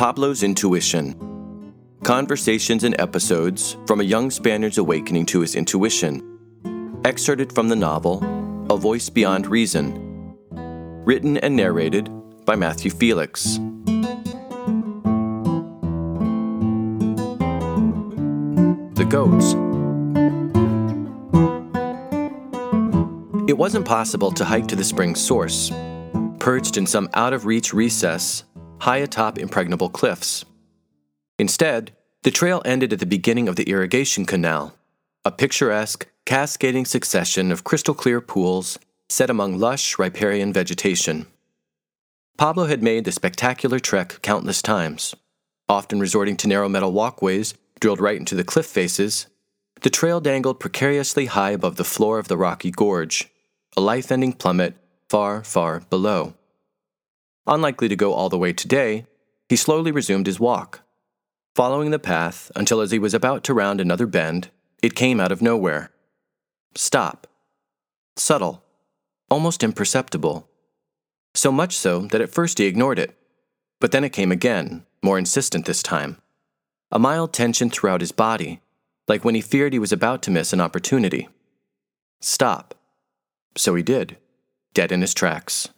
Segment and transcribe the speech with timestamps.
[0.00, 1.74] Pablo's Intuition
[2.04, 7.02] Conversations and Episodes from a Young Spaniard's Awakening to His Intuition.
[7.04, 8.24] Excerpted from the novel
[8.70, 10.34] A Voice Beyond Reason.
[11.04, 12.08] Written and narrated
[12.46, 13.58] by Matthew Felix.
[18.94, 19.52] The Goats.
[23.50, 25.70] It wasn't possible to hike to the spring's source,
[26.38, 28.44] perched in some out of reach recess
[28.80, 30.44] high atop impregnable cliffs.
[31.38, 34.74] Instead, the trail ended at the beginning of the irrigation canal,
[35.24, 41.26] a picturesque, cascading succession of crystal clear pools set among lush riparian vegetation.
[42.38, 45.14] Pablo had made the spectacular trek countless times,
[45.68, 49.26] often resorting to narrow metal walkways drilled right into the cliff faces.
[49.82, 53.28] The trail dangled precariously high above the floor of the rocky gorge,
[53.76, 54.74] a life ending plummet
[55.08, 56.34] far, far below.
[57.46, 59.06] Unlikely to go all the way today,
[59.48, 60.82] he slowly resumed his walk,
[61.54, 64.50] following the path until as he was about to round another bend,
[64.82, 65.90] it came out of nowhere.
[66.74, 67.26] Stop.
[68.16, 68.62] Subtle,
[69.28, 70.48] almost imperceptible.
[71.34, 73.16] So much so that at first he ignored it.
[73.80, 76.18] But then it came again, more insistent this time.
[76.92, 78.60] A mild tension throughout his body,
[79.08, 81.28] like when he feared he was about to miss an opportunity.
[82.20, 82.74] Stop.
[83.56, 84.18] So he did,
[84.74, 85.68] dead in his tracks.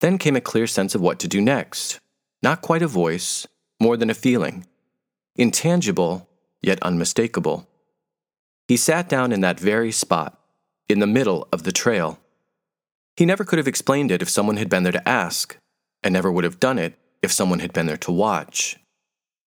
[0.00, 2.00] Then came a clear sense of what to do next.
[2.42, 3.46] Not quite a voice,
[3.80, 4.66] more than a feeling.
[5.36, 6.28] Intangible,
[6.62, 7.68] yet unmistakable.
[8.66, 10.38] He sat down in that very spot,
[10.88, 12.18] in the middle of the trail.
[13.16, 15.56] He never could have explained it if someone had been there to ask,
[16.02, 18.76] and never would have done it if someone had been there to watch.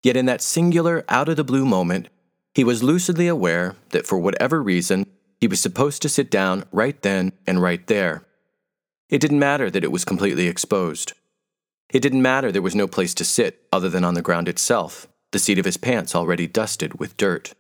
[0.04, 2.10] Yet in that singular, out of the blue moment,
[2.54, 5.06] he was lucidly aware that for whatever reason,
[5.40, 8.26] he was supposed to sit down right then and right there.
[9.14, 11.14] It didn't matter that it was completely exposed.
[11.92, 15.08] It didn't matter there was no place to sit other than on the ground itself,
[15.32, 17.54] the seat of his pants already dusted with dirt.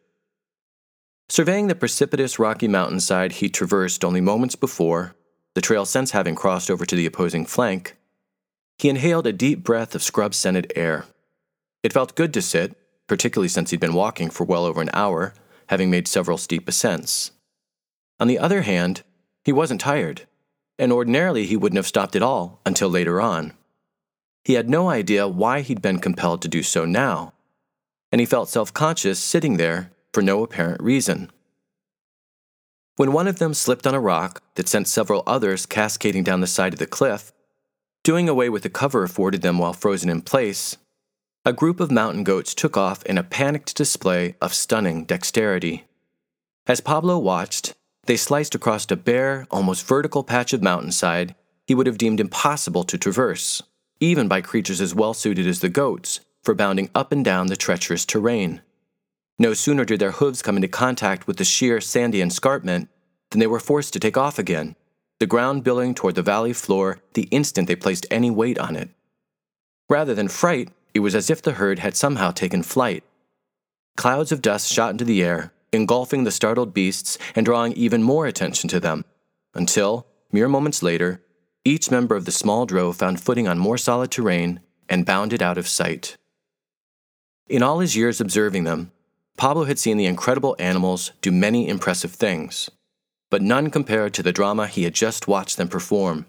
[1.30, 5.14] Surveying the precipitous rocky mountainside he traversed only moments before,
[5.54, 7.98] the trail since having crossed over to the opposing flank,
[8.80, 11.06] he inhaled a deep breath of scrub scented air.
[11.84, 12.76] It felt good to sit,
[13.06, 15.36] particularly since he'd been walking for well over an hour,
[15.68, 17.30] having made several steep ascents.
[18.20, 19.04] On the other hand,
[19.46, 20.24] he wasn't tired
[20.78, 23.54] and ordinarily he wouldn't have stopped at all until later on.
[24.44, 27.34] He had no idea why he'd been compelled to do so now,
[28.12, 31.32] and he felt self conscious sitting there for no apparent reason.
[32.96, 36.48] When one of them slipped on a rock that sent several others cascading down the
[36.48, 37.32] side of the cliff,
[38.04, 40.78] doing away with the cover afforded them while frozen in place,
[41.46, 45.86] a group of mountain goats took off in a panicked display of stunning dexterity.
[46.68, 47.74] As Pablo watched,
[48.06, 52.84] they sliced across a bare, almost vertical patch of mountainside he would have deemed impossible
[52.84, 53.64] to traverse,
[54.00, 57.56] even by creatures as well suited as the goats for bounding up and down the
[57.56, 58.62] treacherous terrain.
[59.40, 62.90] No sooner did their hooves come into contact with the sheer sandy escarpment
[63.32, 64.76] than they were forced to take off again,
[65.20, 68.90] the ground billowing toward the valley floor the instant they placed any weight on it.
[69.90, 73.04] Rather than fright, it was as if the herd had somehow taken flight.
[73.96, 78.26] Clouds of dust shot into the air, engulfing the startled beasts and drawing even more
[78.26, 79.06] attention to them,
[79.54, 81.22] until, mere moments later,
[81.66, 85.58] each member of the small drove found footing on more solid terrain and bounded out
[85.58, 86.18] of sight.
[87.48, 88.92] In all his years observing them,
[89.38, 92.70] Pablo had seen the incredible animals do many impressive things,
[93.30, 96.26] but none compared to the drama he had just watched them perform.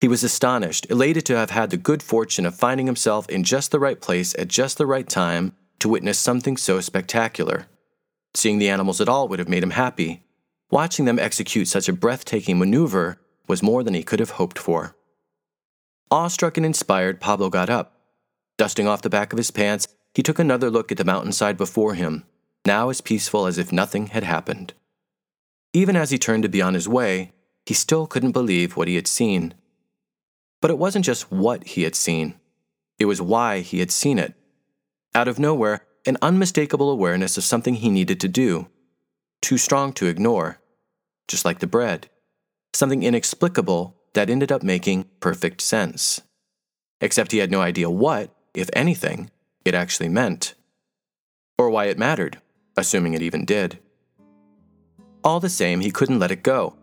[0.00, 3.72] He was astonished, elated to have had the good fortune of finding himself in just
[3.72, 7.66] the right place at just the right time to witness something so spectacular.
[8.34, 10.24] Seeing the animals at all would have made him happy.
[10.70, 14.96] Watching them execute such a breathtaking maneuver was more than he could have hoped for.
[16.10, 17.94] Awestruck and inspired, Pablo got up.
[18.56, 21.94] Dusting off the back of his pants, he took another look at the mountainside before
[21.94, 22.24] him,
[22.66, 24.74] now as peaceful as if nothing had happened.
[25.72, 27.32] Even as he turned to be on his way,
[27.66, 29.54] he still couldn't believe what he had seen.
[30.60, 32.34] But it wasn't just what he had seen,
[32.98, 34.34] it was why he had seen it.
[35.14, 38.66] Out of nowhere, an unmistakable awareness of something he needed to do,
[39.42, 40.58] too strong to ignore,
[41.28, 42.08] just like the bread,
[42.72, 46.22] something inexplicable that ended up making perfect sense.
[47.02, 49.30] Except he had no idea what, if anything,
[49.66, 50.54] it actually meant,
[51.58, 52.40] or why it mattered,
[52.74, 53.78] assuming it even did.
[55.22, 56.74] All the same, he couldn't let it go,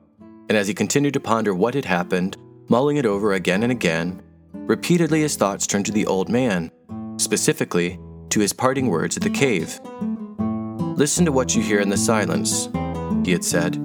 [0.49, 2.37] and as he continued to ponder what had happened,
[2.69, 4.21] mulling it over again and again,
[4.53, 6.69] repeatedly his thoughts turned to the old man,
[7.17, 7.99] specifically
[8.35, 9.79] to his parting words at the cave.
[10.97, 12.67] Listen to what you hear in the silence,
[13.23, 13.75] he had said.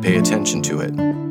[0.00, 1.23] Pay attention to it.